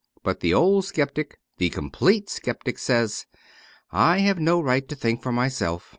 [0.23, 3.27] But the old sceptic, the complete sceptic, says,
[3.61, 5.89] * I have no right to think for myself.